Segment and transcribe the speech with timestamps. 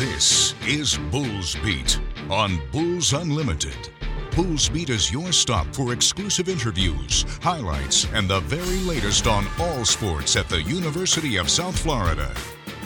[0.00, 2.00] This is Bulls Beat
[2.30, 3.90] on Bulls Unlimited.
[4.34, 9.84] Bulls Beat is your stop for exclusive interviews, highlights, and the very latest on all
[9.84, 12.34] sports at the University of South Florida.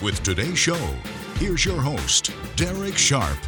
[0.03, 0.89] With today's show,
[1.37, 3.39] here's your host, Derek Sharp.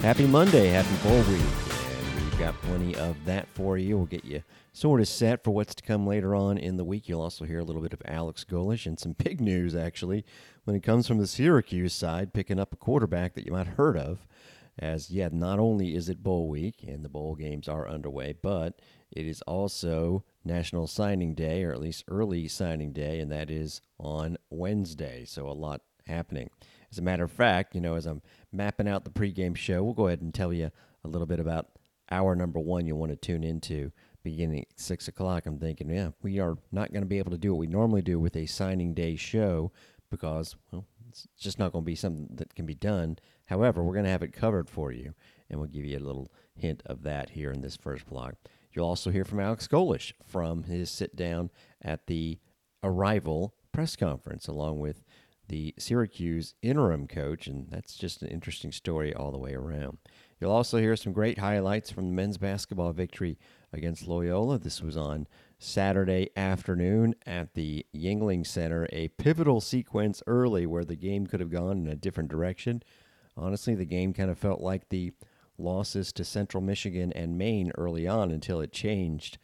[0.00, 1.42] Happy Monday, happy Bowl Week.
[1.42, 3.98] And we've got plenty of that for you.
[3.98, 4.42] We'll get you
[4.72, 7.08] sort of set for what's to come later on in the week.
[7.08, 10.24] You'll also hear a little bit of Alex Golesh and some big news, actually,
[10.64, 13.76] when it comes from the Syracuse side, picking up a quarterback that you might have
[13.76, 14.26] heard of.
[14.78, 18.80] As, yeah, not only is it bowl week and the bowl games are underway, but
[19.10, 23.82] it is also National Signing Day, or at least early signing day, and that is
[23.98, 25.26] on Wednesday.
[25.26, 26.48] So a lot happening.
[26.90, 29.92] As a matter of fact, you know, as I'm mapping out the pregame show, we'll
[29.92, 30.70] go ahead and tell you
[31.04, 31.68] a little bit about
[32.10, 33.90] hour number one you'll want to tune into
[34.22, 35.46] beginning at six o'clock.
[35.46, 38.02] I'm thinking, yeah, we are not going to be able to do what we normally
[38.02, 39.72] do with a signing day show
[40.10, 43.18] because, well, it's just not going to be something that can be done.
[43.46, 45.14] However, we're going to have it covered for you,
[45.50, 48.34] and we'll give you a little hint of that here in this first blog.
[48.72, 51.50] You'll also hear from Alex Golesh from his sit down
[51.82, 52.38] at the
[52.82, 55.04] Arrival press conference, along with
[55.48, 59.98] the Syracuse interim coach, and that's just an interesting story all the way around.
[60.40, 63.38] You'll also hear some great highlights from the men's basketball victory
[63.72, 64.58] against Loyola.
[64.58, 65.26] This was on
[65.58, 71.50] Saturday afternoon at the Yuengling Center, a pivotal sequence early where the game could have
[71.50, 72.82] gone in a different direction.
[73.36, 75.12] Honestly, the game kind of felt like the
[75.58, 79.38] losses to Central Michigan and Maine early on until it changed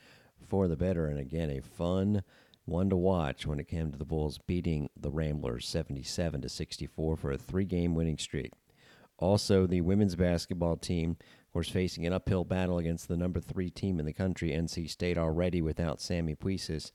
[0.47, 1.07] for the better.
[1.07, 2.23] And again, a fun
[2.65, 7.17] one to watch when it came to the Bulls beating the Ramblers 77 to 64
[7.17, 8.53] for a three-game winning streak.
[9.19, 11.17] Also, the women's basketball team,
[11.49, 14.91] of course, facing an uphill battle against the number three team in the country, NC
[14.91, 16.93] State, already without Sammy Puisis,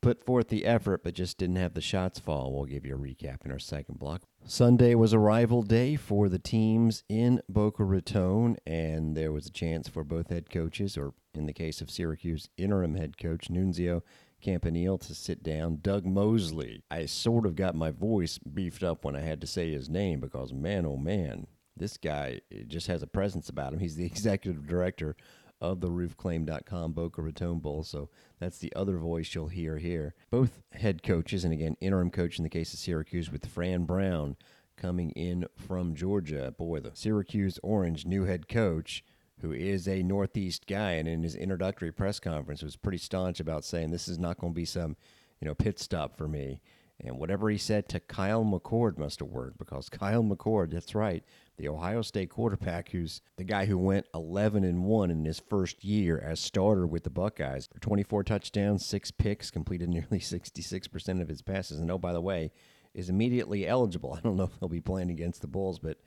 [0.00, 2.52] put forth the effort but just didn't have the shots fall.
[2.52, 4.22] We'll give you a recap in our second block.
[4.44, 9.88] Sunday was arrival day for the teams in Boca Raton, and there was a chance
[9.88, 14.02] for both head coaches, or in the case of Syracuse, interim head coach Nunzio
[14.40, 15.80] Campanile to sit down.
[15.82, 16.84] Doug Mosley.
[16.88, 20.20] I sort of got my voice beefed up when I had to say his name
[20.20, 23.78] because, man, oh man, this guy just has a presence about him.
[23.78, 25.16] He's the executive director
[25.60, 27.82] of the roofclaim.com Boca Raton Bowl.
[27.82, 30.14] So that's the other voice you'll hear here.
[30.30, 34.36] Both head coaches, and again, interim coach in the case of Syracuse with Fran Brown
[34.76, 36.54] coming in from Georgia.
[36.56, 39.02] Boy, the Syracuse Orange new head coach
[39.40, 43.64] who is a Northeast guy, and in his introductory press conference was pretty staunch about
[43.64, 44.96] saying this is not going to be some,
[45.40, 46.60] you know, pit stop for me.
[47.00, 51.24] And whatever he said to Kyle McCord must have worked because Kyle McCord, that's right,
[51.58, 55.84] the Ohio State quarterback, who's the guy who went 11 and one in his first
[55.84, 61.42] year as starter with the Buckeyes, 24 touchdowns, six picks, completed nearly 66% of his
[61.42, 61.78] passes.
[61.78, 62.52] And oh, by the way,
[62.94, 64.14] is immediately eligible.
[64.18, 65.98] I don't know if he'll be playing against the Bulls, but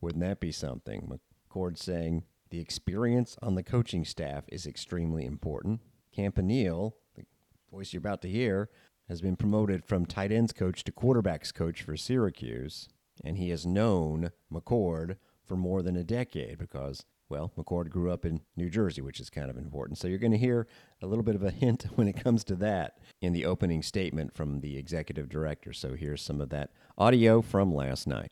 [0.00, 1.18] wouldn't that be something?
[1.50, 5.80] McCord saying the experience on the coaching staff is extremely important.
[6.12, 7.24] Campanile, the
[7.70, 8.70] voice you're about to hear,
[9.08, 12.88] has been promoted from tight ends coach to quarterbacks coach for Syracuse,
[13.24, 18.24] and he has known McCord for more than a decade because, well, McCord grew up
[18.24, 19.98] in New Jersey, which is kind of important.
[19.98, 20.66] So you're going to hear
[21.02, 24.34] a little bit of a hint when it comes to that in the opening statement
[24.34, 25.72] from the executive director.
[25.72, 28.30] So here's some of that audio from last night.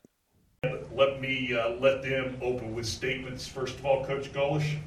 [0.93, 3.47] Let me uh, let them open with statements.
[3.47, 4.77] First of all, Coach Golesh.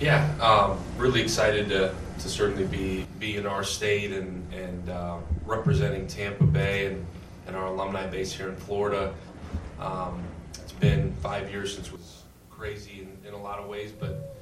[0.00, 5.18] Yeah, um, really excited to, to certainly be be in our state and and uh,
[5.44, 7.06] representing Tampa Bay and,
[7.46, 9.14] and our alumni base here in Florida.
[9.80, 10.22] Um,
[10.54, 14.36] it's been five years since it was crazy in, in a lot of ways, but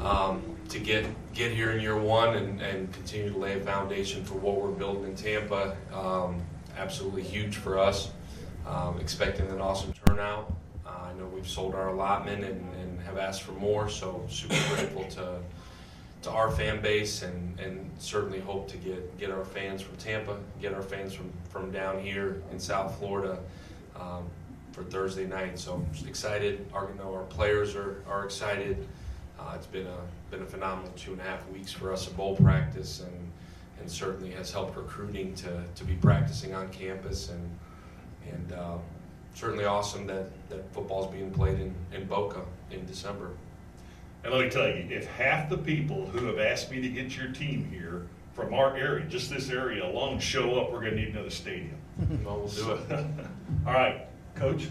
[0.00, 4.24] um, to get get here in year one and, and continue to lay a foundation
[4.24, 6.40] for what we're building in Tampa, um,
[6.76, 8.10] absolutely huge for us.
[8.66, 10.52] Um, expecting an awesome turnout.
[10.84, 14.56] Uh, I know we've sold our allotment and, and, have asked for more, so super
[14.74, 15.38] grateful to
[16.26, 20.36] to our fan base and, and certainly hope to get, get our fans from Tampa,
[20.60, 23.38] get our fans from, from down here in South Florida
[23.94, 24.24] um,
[24.72, 25.56] for Thursday night.
[25.56, 26.66] So I'm just excited.
[26.74, 28.88] Our, you know, our players are, are excited.
[29.38, 29.98] Uh, it's been a
[30.30, 33.32] been a phenomenal two and a half weeks for us at bowl practice and
[33.78, 37.50] and certainly has helped recruiting to, to be practicing on campus and
[38.32, 38.78] and uh,
[39.34, 42.40] certainly awesome that, that football's being played in, in Boca
[42.72, 43.30] in December.
[44.26, 47.16] And let me tell you, if half the people who have asked me to get
[47.16, 51.00] your team here from our area, just this area alone, show up, we're going to
[51.00, 51.78] need another stadium.
[52.24, 52.90] well, we'll do it.
[53.68, 54.66] All right, Coach.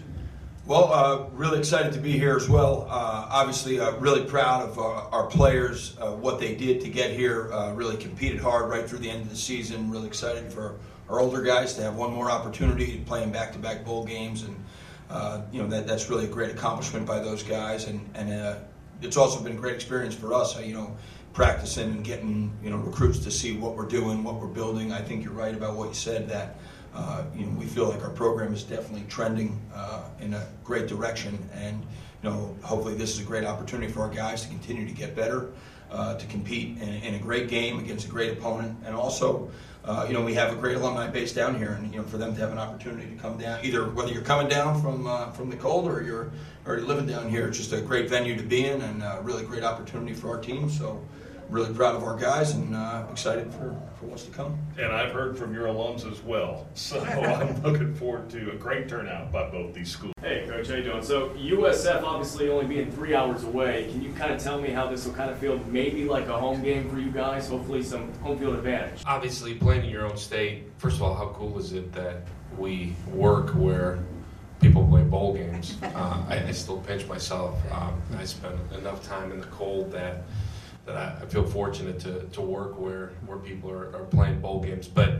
[0.66, 2.82] Well, uh, really excited to be here as well.
[2.82, 7.12] Uh, obviously, uh, really proud of uh, our players, uh, what they did to get
[7.12, 7.50] here.
[7.50, 9.90] Uh, really competed hard right through the end of the season.
[9.90, 10.78] Really excited for
[11.08, 14.62] our older guys to have one more opportunity to play in back-to-back bowl games, and
[15.08, 18.56] uh, you know that that's really a great accomplishment by those guys, and and uh,
[19.02, 20.60] it's also been a great experience for us.
[20.60, 20.96] You know,
[21.32, 24.92] practicing and getting you know recruits to see what we're doing, what we're building.
[24.92, 26.56] I think you're right about what you said that.
[26.94, 30.86] Uh, you know, we feel like our program is definitely trending uh, in a great
[30.86, 31.82] direction, and
[32.22, 35.14] you know, hopefully this is a great opportunity for our guys to continue to get
[35.14, 35.50] better,
[35.90, 39.50] uh, to compete in, in, a great game against a great opponent, and also,
[39.86, 42.18] uh, you know, we have a great alumni base down here, and you know, for
[42.18, 45.30] them to have an opportunity to come down, either whether you're coming down from uh,
[45.30, 46.32] from the cold or you're
[46.66, 49.44] already living down here, it's just a great venue to be in, and a really
[49.44, 50.68] great opportunity for our team.
[50.68, 51.00] So
[51.48, 54.58] really proud of our guys and uh, excited for, for what's to come.
[54.78, 56.66] And I've heard from your alums as well.
[56.86, 60.12] So I'm looking forward to a great turnout by both these schools.
[60.20, 61.02] Hey, Coach, how you doing?
[61.02, 63.88] So USF obviously only being three hours away.
[63.90, 66.38] Can you kind of tell me how this will kind of feel maybe like a
[66.38, 67.48] home game for you guys?
[67.48, 69.02] Hopefully some home field advantage.
[69.04, 72.22] Obviously playing in your own state, first of all, how cool is it that
[72.56, 73.98] we work where
[74.60, 75.76] people play bowl games?
[75.82, 77.58] Uh, I, I, still pinch myself.
[77.72, 80.22] Um, I spent enough time in the cold that–
[80.86, 84.60] that I, I, feel fortunate to, to work where, where people are, are playing bowl
[84.60, 84.88] games.
[84.88, 85.18] But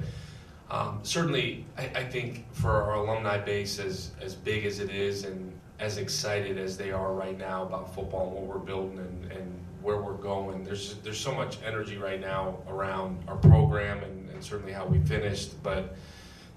[0.71, 5.25] um, certainly, I, I, think for our alumni base, as, as big as it is
[5.25, 9.33] and as excited as they are right now about football and what we're building and,
[9.33, 14.31] and where we're going, there's, there's so much energy right now around our program and,
[14.31, 15.97] and certainly how we finished, but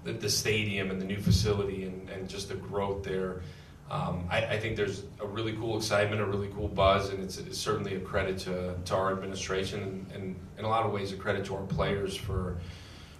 [0.04, 3.42] the, the stadium and the new facility and, and just the growth there
[3.90, 7.38] um, I, I, think there's a really cool excitement, a really cool buzz, and it's,
[7.38, 11.12] it's certainly a credit to, to our administration and, and, in a lot of ways
[11.12, 12.58] a credit to our players for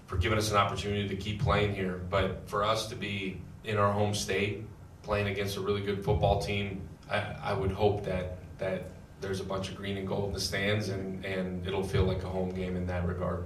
[0.07, 2.01] for giving us an opportunity to keep playing here.
[2.11, 4.65] But for us to be in our home state,
[5.03, 8.91] playing against a really good football team, I, I would hope that that
[9.21, 12.23] there's a bunch of green and gold in the stands, and, and it'll feel like
[12.23, 13.45] a home game in that regard.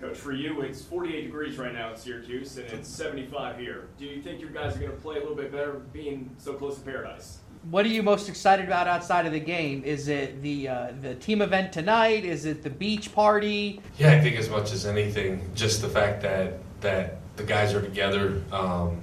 [0.00, 3.88] Coach, for you, it's 48 degrees right now in Syracuse, and it's 75 here.
[3.98, 6.54] Do you think your guys are going to play a little bit better being so
[6.54, 7.40] close to paradise?
[7.70, 9.82] What are you most excited about outside of the game?
[9.84, 12.24] Is it the uh, the team event tonight?
[12.24, 13.82] Is it the beach party?
[13.98, 17.82] Yeah, I think as much as anything, just the fact that that the guys are
[17.82, 19.02] together, um,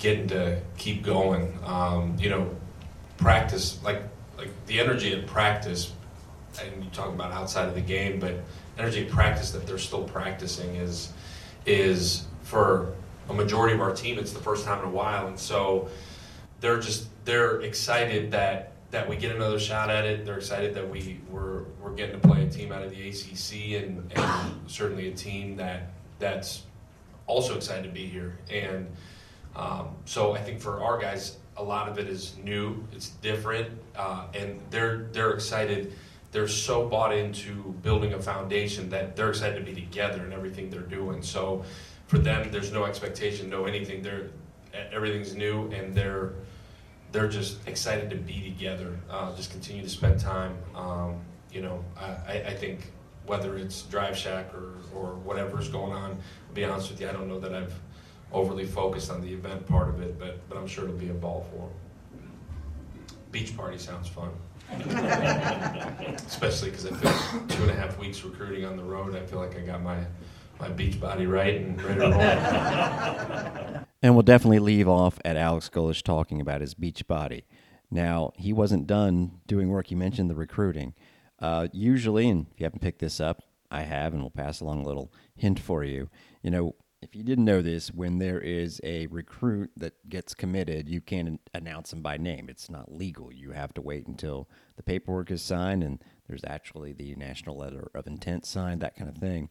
[0.00, 1.56] getting to keep going.
[1.64, 2.50] Um, you know,
[3.18, 4.02] practice like
[4.36, 5.92] like the energy in practice,
[6.60, 8.42] and you talk about outside of the game, but
[8.78, 11.12] energy practice that they're still practicing is
[11.66, 12.92] is for
[13.30, 15.26] a majority of our team it's the first time in a while.
[15.26, 15.88] And so
[16.60, 20.24] they're just they're excited that that we get another shot at it.
[20.24, 23.82] They're excited that we we're, we're getting to play a team out of the ACC
[23.82, 26.62] and, and certainly a team that that's
[27.26, 28.38] also excited to be here.
[28.50, 28.86] And
[29.56, 33.68] um, so I think for our guys a lot of it is new it's different
[33.96, 35.92] uh, and they're they're excited
[36.34, 40.68] they're so bought into building a foundation that they're excited to be together and everything
[40.68, 41.22] they're doing.
[41.22, 41.64] So
[42.08, 44.02] for them, there's no expectation, no anything.
[44.02, 44.30] They're
[44.92, 46.32] everything's new, and they're
[47.12, 48.98] they're just excited to be together.
[49.08, 50.58] Uh, just continue to spend time.
[50.74, 51.20] Um,
[51.52, 52.90] you know, I, I think
[53.26, 56.10] whether it's Drive Shack or or whatever's going on.
[56.48, 57.78] I'll be honest with you, I don't know that I've
[58.32, 61.14] overly focused on the event part of it, but but I'm sure it'll be a
[61.14, 62.28] ball for them.
[63.30, 64.30] Beach party sounds fun.
[66.26, 69.14] Especially because I feel two and a half weeks recruiting on the road.
[69.14, 69.98] I feel like I got my
[70.60, 73.84] my beach body right and ready to roll.
[74.02, 77.44] and we'll definitely leave off at Alex Golesh talking about his beach body.
[77.90, 79.90] Now he wasn't done doing work.
[79.90, 80.94] You mentioned the recruiting.
[81.40, 84.82] Uh, usually, and if you haven't picked this up, I have, and we'll pass along
[84.82, 86.08] a little hint for you.
[86.42, 90.88] You know, if you didn't know this, when there is a recruit that gets committed,
[90.88, 92.48] you can't announce them by name.
[92.48, 93.30] It's not legal.
[93.30, 97.90] You have to wait until the paperwork is signed and there's actually the national letter
[97.94, 99.50] of intent signed, that kind of thing.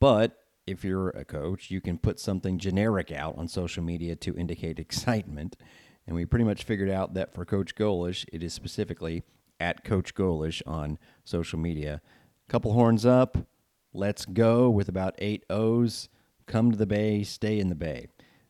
[0.00, 4.34] But if you're a coach, you can put something generic out on social media to
[4.34, 5.56] indicate excitement.
[6.06, 9.24] And we pretty much figured out that for Coach Golesh, it is specifically
[9.60, 12.00] at Coach Golesh on social media.
[12.48, 13.36] Couple horns up,
[13.92, 16.08] let's go with about eight O's
[16.46, 18.08] come to the bay, stay in the bay.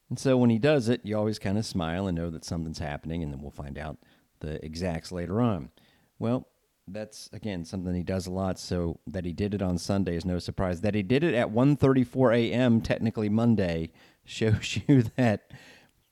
[0.09, 2.79] And so when he does it, you always kind of smile and know that something's
[2.79, 3.99] happening, and then we'll find out
[4.41, 5.71] the exacts later on.
[6.19, 6.49] Well,
[6.87, 8.59] that's again something he does a lot.
[8.59, 10.83] So that he did it on Sunday is no surprise.
[10.83, 12.81] That he did it at 1:34 a.m.
[12.81, 13.91] technically Monday
[14.25, 15.51] shows you that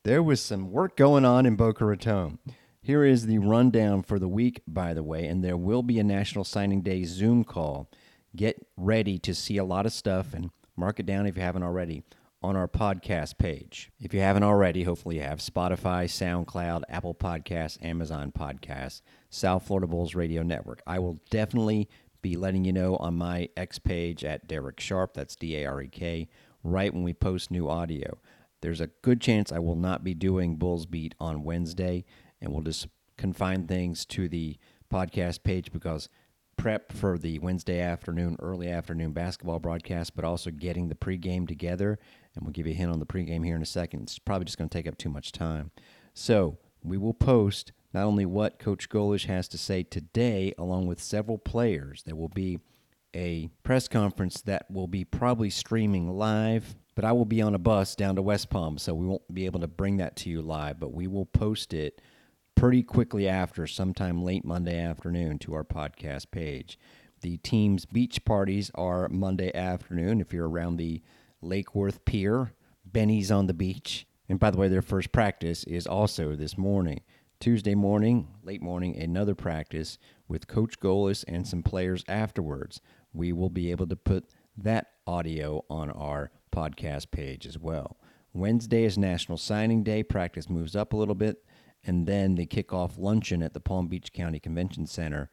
[0.05, 2.39] there was some work going on in Boca Raton.
[2.81, 6.05] Here is the rundown for the week, by the way, and there will be a
[6.05, 7.89] National Signing Day Zoom call.
[8.35, 11.63] Get ready to see a lot of stuff and Mark it down if you haven't
[11.63, 12.03] already
[12.43, 13.91] on our podcast page.
[14.01, 19.87] If you haven't already, hopefully you have Spotify, SoundCloud, Apple Podcasts, Amazon Podcasts, South Florida
[19.87, 20.83] Bulls Radio Network.
[20.87, 21.89] I will definitely
[22.21, 25.83] be letting you know on my X page at Derek Sharp, that's D A R
[25.83, 26.29] E K
[26.65, 28.19] right when we post new audio.
[28.61, 32.05] There's a good chance I will not be doing Bulls Beat on Wednesday,
[32.41, 32.87] and we'll just
[33.17, 34.57] confine things to the
[34.93, 36.09] podcast page because
[36.57, 41.99] prep for the Wednesday afternoon, early afternoon basketball broadcast, but also getting the pregame together.
[42.35, 44.03] And we'll give you a hint on the pregame here in a second.
[44.03, 45.71] It's probably just going to take up too much time.
[46.15, 51.01] So we will post not only what Coach Golesh has to say today, along with
[51.01, 52.03] several players.
[52.05, 52.59] There will be
[53.15, 57.59] a press conference that will be probably streaming live, but I will be on a
[57.59, 60.43] bus down to West Palm, so we won't be able to bring that to you
[60.43, 62.01] live, but we will post it
[62.63, 66.79] pretty quickly after, sometime late Monday afternoon, to our podcast page.
[67.21, 70.21] The team's beach parties are Monday afternoon.
[70.21, 71.03] If you're around the
[71.41, 72.53] Lake Worth Pier,
[72.87, 74.07] Benny's on the beach.
[74.29, 77.01] And by the way, their first practice is also this morning.
[77.41, 82.81] Tuesday morning, late morning, another practice with Coach Golesh and some players afterwards.
[83.13, 87.97] We will be able to put that audio on our podcast page as well.
[88.33, 90.05] Wednesday is National Signing Day.
[90.05, 91.43] Practice moves up a little bit
[91.85, 95.31] and then the kickoff luncheon at the Palm Beach County Convention Center.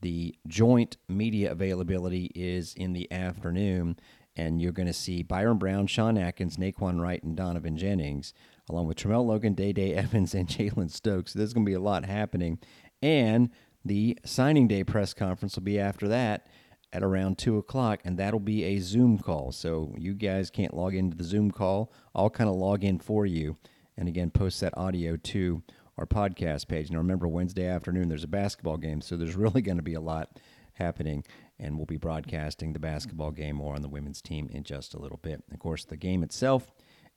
[0.00, 3.98] The joint media availability is in the afternoon,
[4.34, 8.34] and you're going to see Byron Brown, Sean Atkins, Naquan Wright, and Donovan Jennings,
[8.68, 11.32] along with Tramel Logan, Day Day Evans, and Jalen Stokes.
[11.32, 12.58] There's going to be a lot happening.
[13.00, 13.50] And
[13.84, 16.46] the signing day press conference will be after that
[16.92, 19.52] at around 2 o'clock, and that'll be a Zoom call.
[19.52, 21.92] So you guys can't log into the Zoom call.
[22.14, 23.56] I'll kind of log in for you,
[23.96, 25.62] and again, post that audio to
[26.02, 26.90] our podcast page.
[26.90, 30.00] Now, remember, Wednesday afternoon there's a basketball game, so there's really going to be a
[30.00, 30.40] lot
[30.72, 31.24] happening,
[31.60, 34.98] and we'll be broadcasting the basketball game more on the women's team in just a
[34.98, 35.44] little bit.
[35.52, 36.72] Of course, the game itself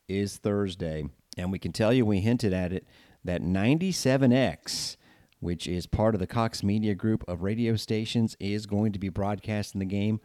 [0.07, 2.85] is Thursday, and we can tell you we hinted at it
[3.23, 4.97] that 97X,
[5.39, 9.09] which is part of the Cox Media Group of radio stations, is going to be
[9.09, 10.19] broadcasting the game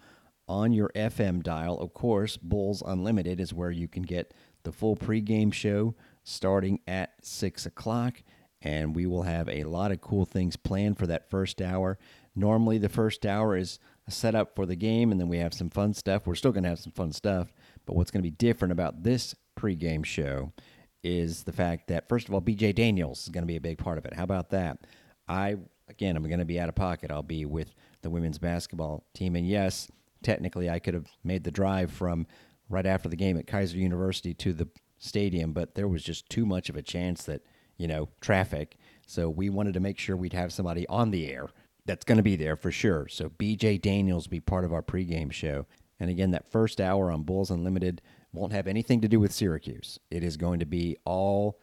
[0.47, 1.81] on your FM dial.
[1.81, 7.15] Of course, Bulls Unlimited is where you can get the full pregame show starting at
[7.23, 8.23] 6 o'clock
[8.63, 11.99] and we will have a lot of cool things planned for that first hour.
[12.35, 15.71] Normally, the first hour is a setup for the game, and then we have some
[15.71, 16.27] fun stuff.
[16.27, 17.53] We're still going to have some fun stuff,
[17.87, 20.53] but what's going to be different about this pregame show
[21.03, 23.79] is the fact that, first of all, BJ Daniels is going to be a big
[23.79, 24.15] part of it.
[24.15, 24.79] How about that?
[25.29, 25.57] I,
[25.89, 27.11] again, I'm going to be out of pocket.
[27.11, 29.37] I'll be with the women's basketball team.
[29.37, 29.91] And yes,
[30.23, 32.27] technically, I could have made the drive from
[32.69, 36.45] right after the game at Keiser University to the stadium, but there was just too
[36.45, 37.43] much of a chance that
[37.81, 38.77] you know, traffic.
[39.07, 41.49] So we wanted to make sure we'd have somebody on the air
[41.87, 43.09] that's going to be there for sure.
[43.09, 45.67] So BJ Daniels will be part of our pregame show.
[45.99, 48.03] And again, that first hour on Bulls Unlimited
[48.35, 49.99] won't have anything to do with Syracuse.
[50.11, 51.59] It is going to be all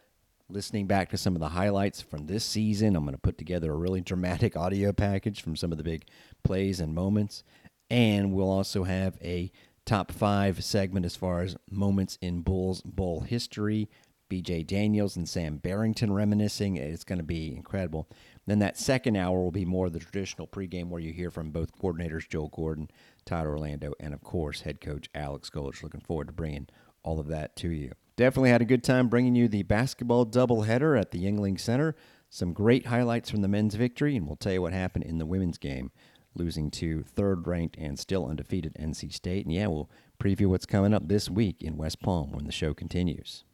[0.48, 2.96] listening back to some of the highlights from this season.
[2.96, 6.04] I'm going to put together a really dramatic audio package from some of the big
[6.42, 7.44] plays and moments.
[7.90, 9.52] And we'll also have a
[9.86, 13.88] top five segment as far as moments in Bulls Bowl history,
[14.28, 16.76] BJ Daniels and Sam Barrington reminiscing.
[16.76, 18.08] It's going to be incredible.
[18.46, 21.50] Then that second hour will be more of the traditional pregame where you hear from
[21.50, 22.90] both coordinators Joel Gordon,
[23.24, 25.82] Todd Orlando, and of course head coach Alex Golesh.
[25.82, 26.68] Looking forward to bringing
[27.02, 27.92] all of that to you.
[28.16, 31.94] Definitely had a good time bringing you the basketball doubleheader at the Yuengling Center.
[32.30, 35.24] Some great highlights from the men's victory, and we'll tell you what happened in the
[35.24, 35.90] women's game,
[36.34, 39.46] losing to third ranked and still undefeated NC State.
[39.46, 39.88] And yeah, we'll
[40.20, 43.44] preview what's coming up this week in West Palm when the show continues.